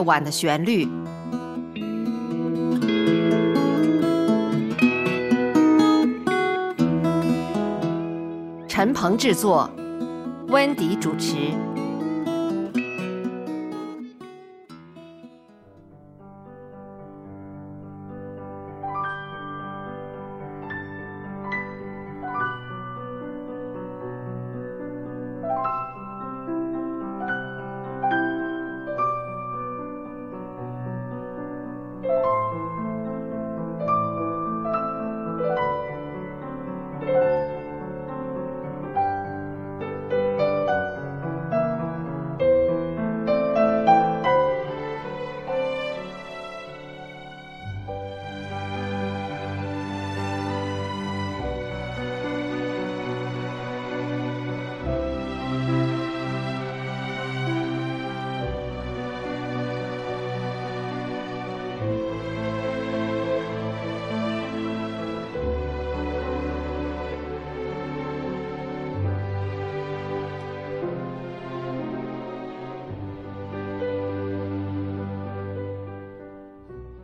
[0.00, 0.88] 夜晚的旋律。
[8.66, 9.70] 陈鹏制作，
[10.48, 11.36] 温迪主持。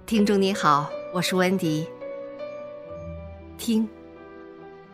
[0.07, 1.85] 听众你好，我是温迪。
[3.59, 3.89] 听，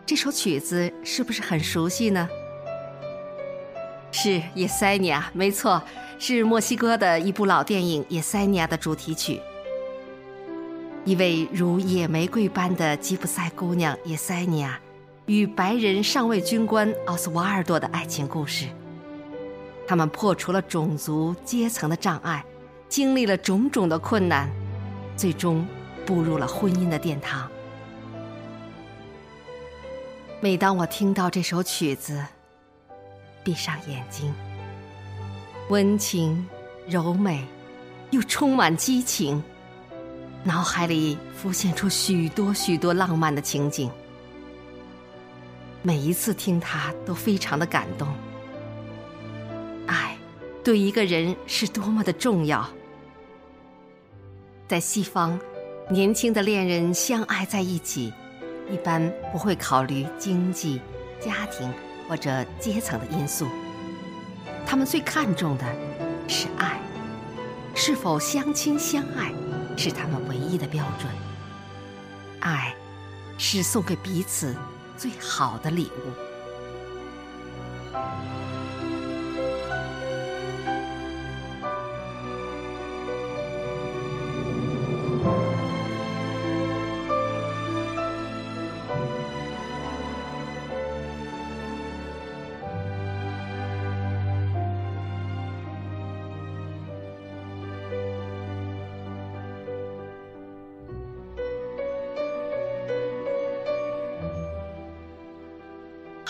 [0.06, 2.26] 这首曲子是不是很熟悉呢？
[4.10, 5.82] 是《叶塞尼亚》，没错，
[6.18, 9.38] 是墨西哥的一部老电影《叶塞尼亚》的主题曲。
[11.04, 14.80] 一位如野玫瑰般的吉普赛姑娘叶塞尼亚，
[15.26, 18.64] 与白人上尉军官奥斯瓦尔多的爱情故事。
[19.86, 22.42] 他们破除了种族阶层的障碍，
[22.88, 24.48] 经历了种种的困难。
[25.16, 25.66] 最终
[26.04, 27.50] 步入了婚姻的殿堂。
[30.40, 32.24] 每当我听到这首曲子，
[33.44, 34.34] 闭上眼睛，
[35.68, 36.46] 温情、
[36.88, 37.46] 柔美，
[38.10, 39.40] 又充满激情，
[40.42, 43.88] 脑海里浮现出许多许多浪漫的情景。
[45.80, 48.08] 每一次听它，都非常的感动。
[49.86, 50.16] 爱，
[50.64, 52.68] 对一个人是多么的重要。
[54.72, 55.38] 在西方，
[55.90, 58.10] 年轻的恋人相爱在一起，
[58.70, 60.80] 一般不会考虑经济、
[61.20, 61.70] 家庭
[62.08, 63.46] 或者阶层的因素。
[64.64, 65.64] 他们最看重的
[66.26, 66.80] 是爱，
[67.74, 69.30] 是否相亲相爱，
[69.76, 71.12] 是他们唯一的标准。
[72.40, 72.74] 爱，
[73.36, 74.56] 是送给彼此
[74.96, 75.90] 最好的礼
[77.92, 77.92] 物。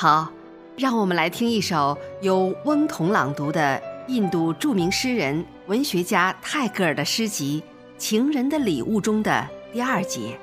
[0.03, 0.29] 好，
[0.77, 7.63] 让我们来听一首由翁同朗读的印度著名诗人、文学家泰戈尔的诗集
[8.01, 10.37] 《情人的礼物》中的第二节。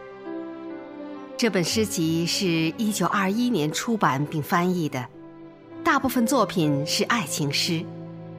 [1.35, 5.05] 这本诗集是一九二一年出版并翻译的，
[5.83, 7.83] 大部分作品是爱情诗，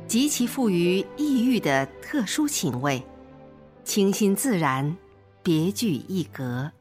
[0.07, 3.03] 极其富于异域的特殊情味，
[3.85, 4.97] 清新自然，
[5.43, 6.73] 别具一格。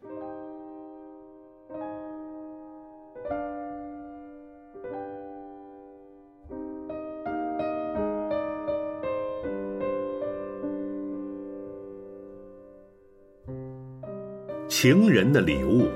[14.82, 15.90] 情人的礼物，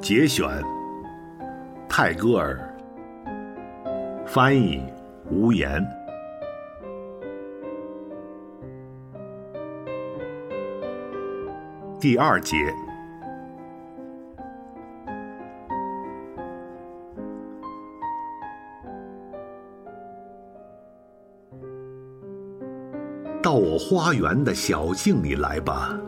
[0.00, 0.48] 节选，
[1.88, 2.56] 泰戈尔，
[4.24, 4.80] 翻译
[5.28, 5.84] 无言。
[11.98, 12.54] 第二节，
[23.42, 25.98] 到我花园的小径里来吧。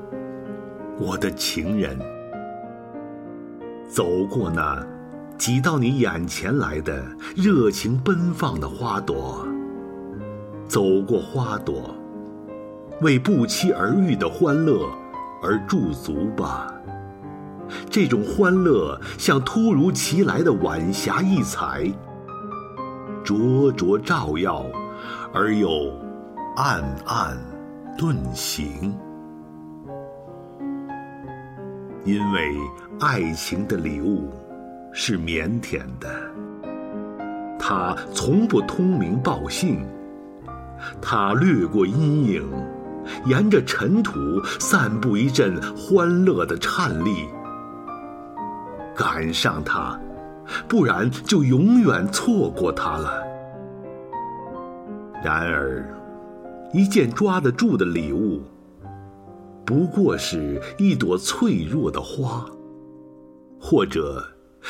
[1.00, 1.98] 我的情人，
[3.88, 4.86] 走过那
[5.38, 7.02] 挤到你眼前来的
[7.34, 9.48] 热情奔放的花朵，
[10.68, 11.94] 走过花朵，
[13.00, 14.86] 为不期而遇的欢乐
[15.42, 16.70] 而驻足吧。
[17.88, 21.90] 这种欢乐像突如其来的晚霞一彩，
[23.24, 24.66] 灼灼照耀，
[25.32, 25.98] 而又
[26.56, 27.38] 暗暗
[27.96, 28.94] 遁形。
[32.04, 32.56] 因为
[32.98, 34.30] 爱情的礼物
[34.92, 36.08] 是腼腆的，
[37.58, 39.86] 它从不通名报姓，
[41.00, 42.42] 它掠过阴影，
[43.26, 44.18] 沿着尘土
[44.58, 47.28] 散布一阵欢乐的颤栗。
[48.96, 49.98] 赶上它，
[50.66, 53.22] 不然就永远错过它了。
[55.22, 55.84] 然而，
[56.72, 58.42] 一件抓得住的礼物，
[59.64, 62.44] 不过是一朵脆弱的花，
[63.60, 64.24] 或者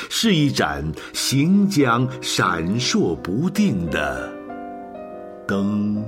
[0.08, 4.30] 是一盏行将闪烁不定的
[5.46, 6.04] 灯。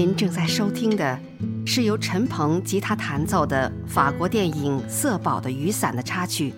[0.00, 1.20] 您正在收听的
[1.66, 6.54] 是由陈鹏吉他弹奏的法国电影《色宝的雨伞》的插曲，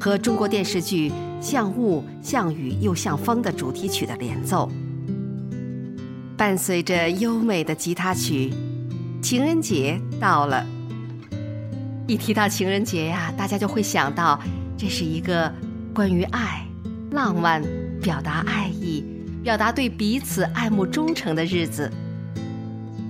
[0.00, 4.72] 和中国电视剧《像雾像雨又像风》的主题曲的连奏。
[6.38, 8.50] 伴随着优美的吉他曲，
[9.20, 10.64] 情人节到了。
[12.06, 14.40] 一提到情人节呀，大家就会想到，
[14.74, 15.52] 这是一个
[15.92, 16.66] 关于爱、
[17.10, 17.62] 浪漫、
[18.00, 19.04] 表达爱意、
[19.42, 21.92] 表达对彼此爱慕忠诚的日子。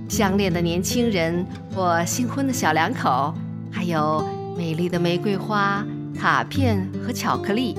[0.07, 3.33] 相恋的年轻人或新婚的小两口，
[3.71, 4.25] 还有
[4.57, 5.85] 美丽的玫瑰花、
[6.17, 7.75] 卡片和巧克力，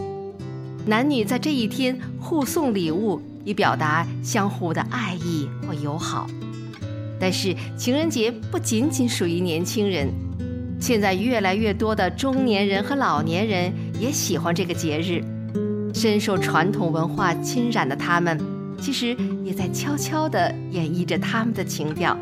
[0.87, 6.27] 男女在这一天互送礼物，以表达相互的爱意或友好。
[7.21, 10.09] 但是情人节不仅仅属于年轻人，
[10.81, 15.25] 现在越来越多的中年人和老年人也喜欢这个节日。
[15.95, 18.39] 深受传统文化侵染的他们。
[18.81, 22.17] 其实也在悄悄地演绎着他们的情调，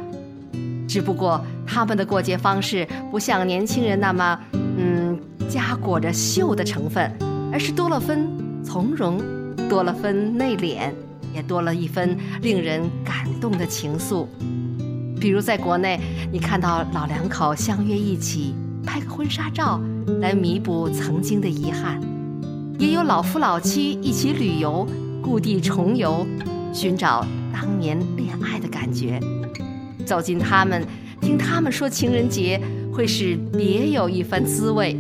[0.89, 5.19] 只不过他们的过节方式不像年轻人那么，嗯，
[5.49, 7.13] 夹裹着秀的成分，
[7.53, 8.27] 而是多了分
[8.65, 9.21] 从容，
[9.69, 10.91] 多了分内敛，
[11.35, 14.27] 也多了一分令人感动的情愫。
[15.21, 16.01] 比如在国内，
[16.33, 18.55] 你看到老两口相约一起
[18.85, 19.81] 拍个婚纱照，
[20.21, 22.01] 来弥补曾经的遗憾；
[22.79, 24.87] 也有老夫老妻一起旅游。
[25.27, 26.25] 故地重游，
[26.73, 29.19] 寻找当年恋爱的感觉。
[30.05, 30.87] 走进他们，
[31.21, 32.63] 听他们说情人节，
[32.93, 34.97] 会是别有一番滋味。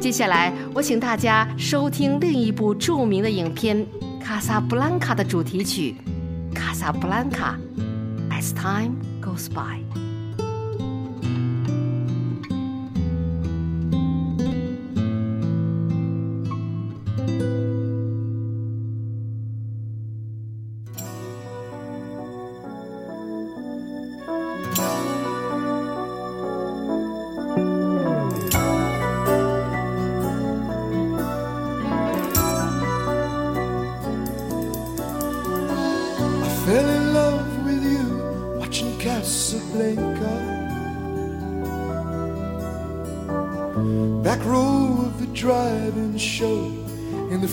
[0.00, 3.76] 接下来，我请大家收听另一部著名的影片
[4.20, 5.94] 《卡萨布兰卡》的主题曲
[6.52, 7.56] 《卡萨布兰卡》
[8.32, 10.01] ，As time goes by。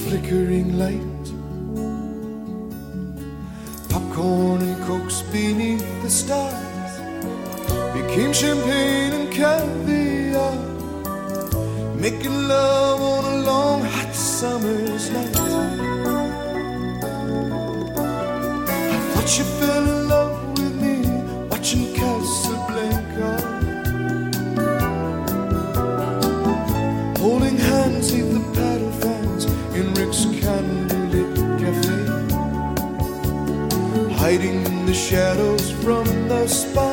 [0.09, 1.25] Flickering light.
[3.89, 6.91] Popcorn and cokes beneath the stars
[7.93, 10.55] became champagne and caviar.
[11.95, 15.35] Making love on a long hot summer's night.
[18.93, 19.98] I thought you fell in
[34.29, 36.88] Hiding the shadows from the spires.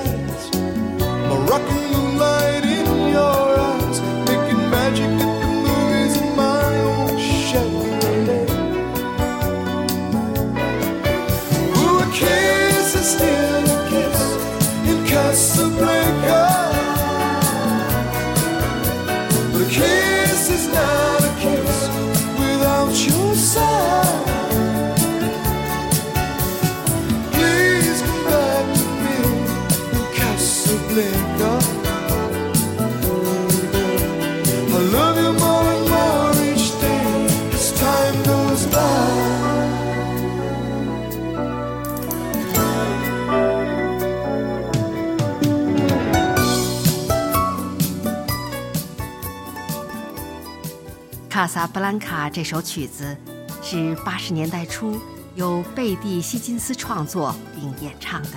[51.47, 53.17] 萨布兰卡》这首曲子
[53.63, 55.01] 是八十年代初
[55.35, 58.31] 由贝蒂·希金斯创作并演唱的，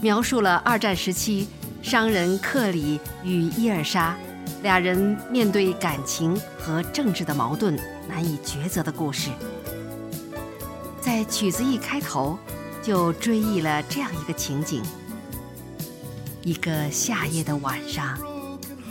[0.00, 1.48] 描述了二战时期
[1.82, 4.16] 商人克里与伊尔莎
[4.62, 7.78] 俩人面对感情和政治的矛盾
[8.08, 9.30] 难以抉择的故事。
[11.00, 12.38] 在曲子一开头，
[12.82, 14.82] 就追忆了这样一个情景：
[16.42, 18.16] 一个夏夜的晚上，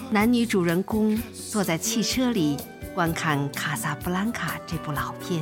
[0.09, 1.17] 男女主人公
[1.49, 2.57] 坐在汽车里
[2.93, 5.41] 观看《卡萨布兰卡》这部老片，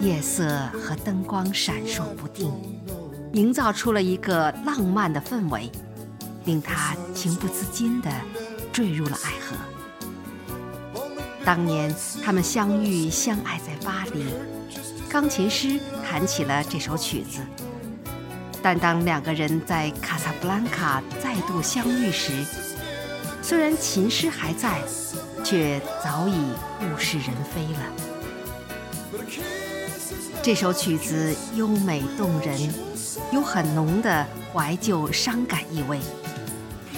[0.00, 2.50] 夜色和灯光闪烁不定，
[3.34, 5.70] 营造出了一个浪漫的氛围，
[6.46, 8.10] 令他情不自禁地
[8.72, 9.56] 坠入了爱河。
[11.44, 14.24] 当年他们相遇相爱在巴黎。
[15.10, 17.40] 钢琴师弹起了这首曲子，
[18.62, 22.44] 但当两个人在卡萨布兰卡再度相遇时，
[23.42, 24.82] 虽然琴师还在，
[25.48, 26.34] 却早已
[26.82, 27.80] 物是人非了。
[30.42, 32.70] 这首曲子优美动人，
[33.32, 36.00] 有很浓的怀旧伤感意味，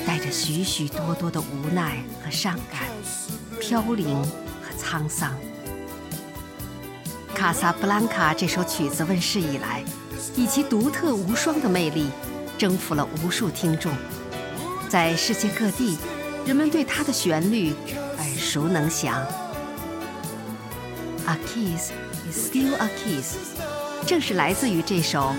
[0.05, 2.81] 带着许许多多的无奈和伤感，
[3.61, 5.33] 飘零和沧桑。
[7.37, 9.85] 《卡萨布兰卡》这首曲子问世以来，
[10.35, 12.11] 以其独特无双的魅力，
[12.59, 13.93] 征服了无数听众。
[14.89, 15.97] 在世界各地，
[16.45, 17.73] 人们对它的旋律
[18.50, 19.24] 耳熟能详。
[21.28, 21.92] A kiss
[22.28, 23.36] is still a kiss，
[24.06, 25.34] 正是来自于这首《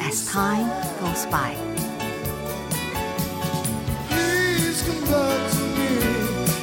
[0.00, 0.68] As Time
[1.00, 1.54] Goes By》。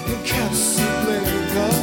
[0.06, 1.83] 您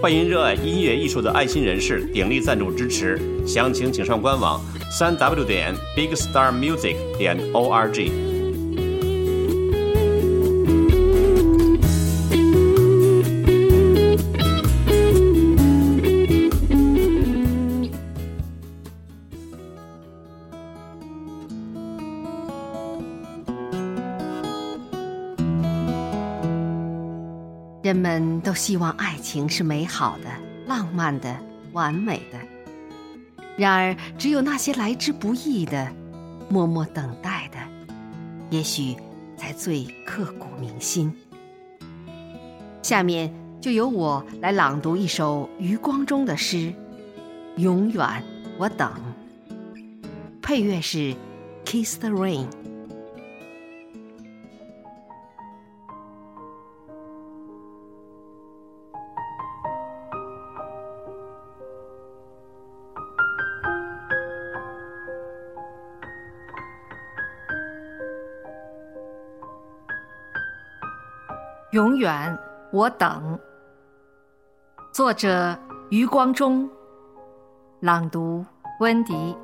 [0.00, 4.60] 欢迎热爱音乐艺术的爱心人士鼎力赞助支持，详情请上官网：
[4.96, 8.27] 三 w 点 bigstarmusic 点 org。
[27.82, 30.24] 人们都希望爱情是美好的、
[30.66, 31.38] 浪漫的、
[31.72, 32.38] 完美的。
[33.56, 35.90] 然而，只有那些来之不易的、
[36.48, 37.58] 默默等待的，
[38.50, 38.96] 也许
[39.36, 41.12] 才最刻骨铭心。
[42.82, 46.56] 下面就由我来朗读一首余光中的诗
[47.56, 48.22] 《永远
[48.58, 48.90] 我等》，
[50.40, 50.98] 配乐是
[51.64, 52.46] 《Kiss the Rain》。
[71.72, 72.38] 永远，
[72.72, 73.38] 我等。
[74.90, 75.54] 作者：
[75.90, 76.66] 余光中。
[77.80, 78.42] 朗读：
[78.80, 79.36] 温迪。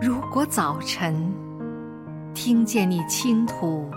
[0.00, 1.30] 如果早晨
[2.32, 3.90] 听见你倾吐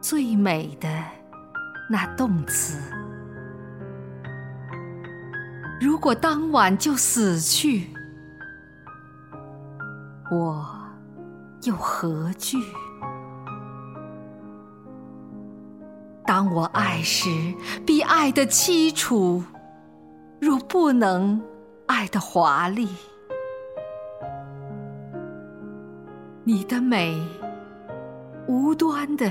[0.00, 0.88] 最美的
[1.90, 2.78] 那动词，
[5.78, 7.93] 如果当晚就死去。
[10.34, 10.66] 我
[11.62, 12.58] 又何惧？
[16.26, 17.30] 当我爱时，
[17.86, 19.44] 必爱得凄楚；
[20.40, 21.40] 若不能
[21.86, 22.88] 爱得华丽，
[26.42, 27.16] 你的美
[28.48, 29.30] 无端的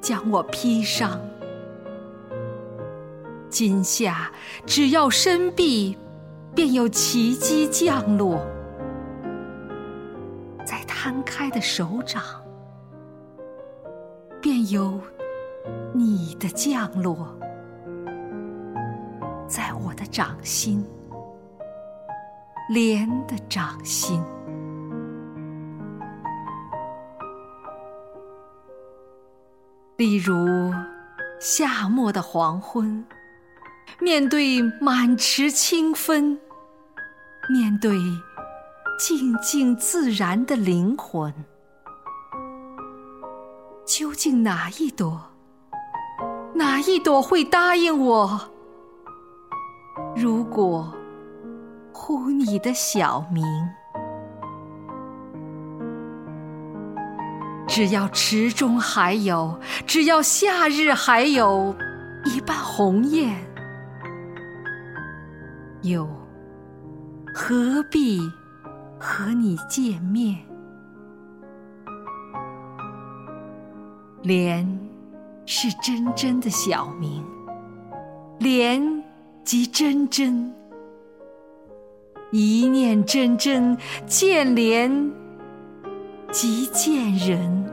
[0.00, 1.20] 将我披上。
[3.48, 4.32] 今夏，
[4.66, 5.96] 只要伸臂，
[6.52, 8.44] 便有奇迹降落。
[11.08, 12.22] 摊开的手掌，
[14.42, 15.00] 便有
[15.94, 17.34] 你的降落。
[19.46, 20.84] 在我的掌心，
[22.68, 24.22] 莲的掌心。
[29.96, 30.70] 例如，
[31.40, 33.02] 夏末的黄昏。
[33.98, 36.38] 面对满池清芬，
[37.48, 37.96] 面对
[38.98, 41.32] 静静自然的灵魂，
[43.86, 45.22] 究竟哪一朵，
[46.52, 48.40] 哪一朵会答应我？
[50.16, 50.92] 如果
[51.92, 53.44] 呼你的小名，
[57.68, 61.72] 只要池中还有，只要夏日还有
[62.24, 63.36] 一半红艳。
[65.82, 66.04] 又
[67.32, 68.20] 何必
[68.98, 70.36] 和你见面？
[74.22, 74.66] 莲
[75.46, 77.24] 是真真的小名，
[78.40, 79.02] 莲
[79.44, 80.52] 即真真，
[82.32, 85.10] 一念真真见莲
[86.32, 87.64] 即见人。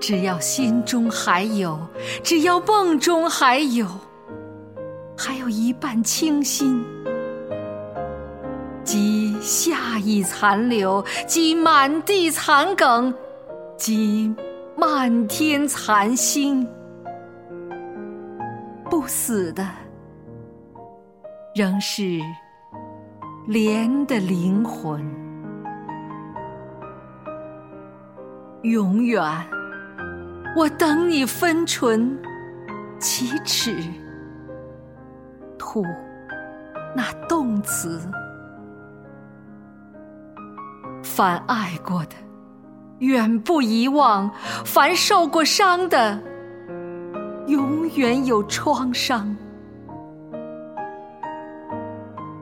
[0.00, 1.78] 只要心中还有，
[2.22, 3.86] 只要梦中还有。
[5.16, 6.84] 还有一半清新，
[8.84, 13.12] 即夏已残留，即满地残梗，
[13.76, 14.34] 即
[14.76, 16.68] 漫天残星。
[18.90, 19.66] 不死的，
[21.54, 22.20] 仍是
[23.48, 25.02] 莲的灵魂。
[28.62, 29.22] 永远，
[30.56, 32.16] 我等你分唇，
[32.98, 33.76] 启齿。
[35.58, 35.84] 吐
[36.94, 38.00] 那动词，
[41.16, 42.16] 凡爱过的，
[42.98, 44.28] 远不遗忘；
[44.64, 46.20] 凡受过伤的，
[47.46, 49.36] 永远有创伤。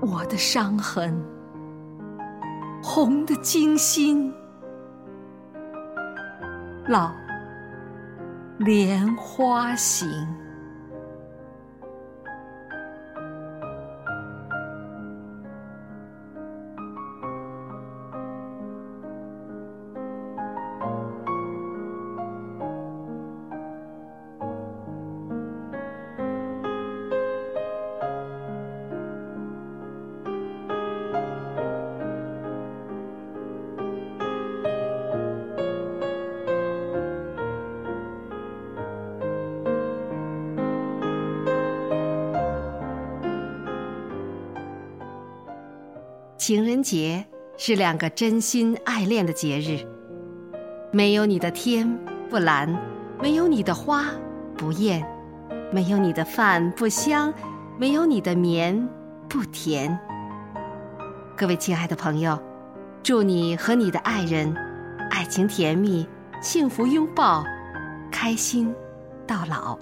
[0.01, 1.23] 我的伤痕，
[2.83, 4.33] 红的惊心，
[6.87, 7.13] 老
[8.57, 10.09] 莲花行。
[46.45, 47.25] 情人节
[47.57, 49.79] 是两个真心爱恋的节日。
[50.91, 51.89] 没有你的天
[52.29, 52.69] 不蓝，
[53.21, 54.07] 没有你的花
[54.59, 55.07] 不艳，
[55.71, 57.33] 没有你的饭不香，
[57.79, 58.89] 没有你的棉
[59.29, 59.97] 不甜。
[61.37, 62.37] 各位亲爱的朋友，
[63.05, 64.53] 祝你和你的爱人
[65.13, 66.05] 爱情甜蜜，
[66.41, 67.45] 幸福拥抱，
[68.11, 68.75] 开心
[69.29, 69.79] 到老。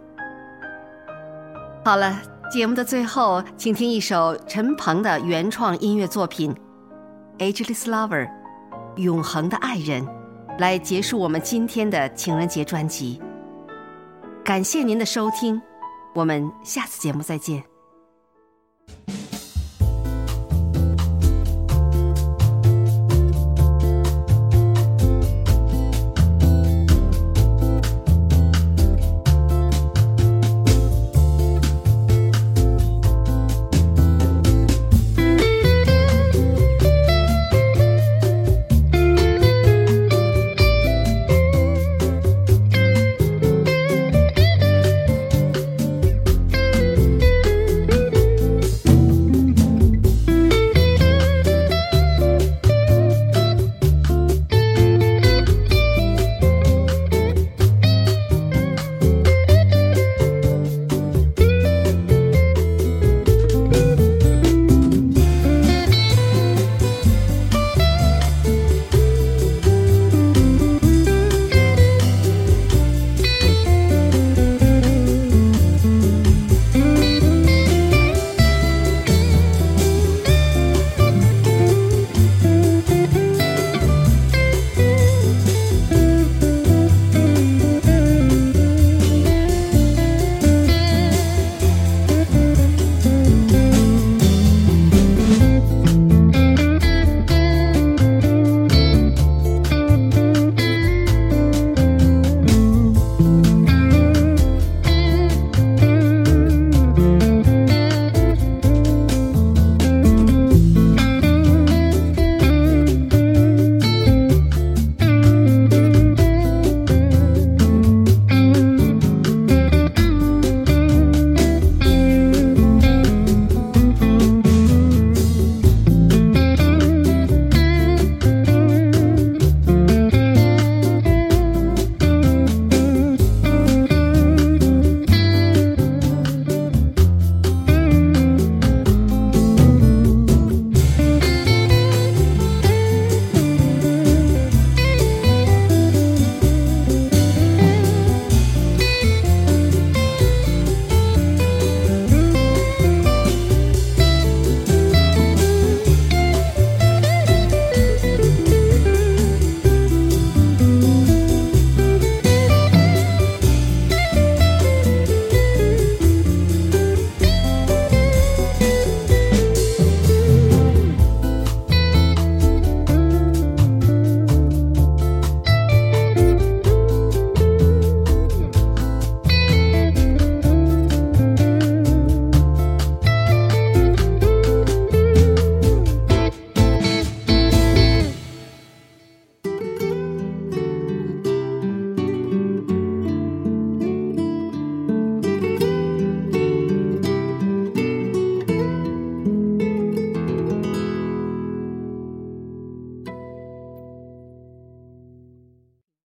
[1.83, 2.21] 好了。
[2.51, 6.53] 节目的最后，请听一首陈鹏的原创音乐作品
[7.39, 8.27] 《Ageless Lover》，
[8.97, 10.05] 永恒的爱人，
[10.59, 13.23] 来结束我们今天的情人节专辑。
[14.45, 15.63] 感谢您的收听，
[16.13, 17.63] 我们下次节目再见。